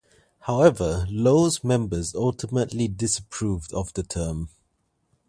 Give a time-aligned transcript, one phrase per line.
[0.39, 4.49] However, Low's members ultimately disapproved of the term.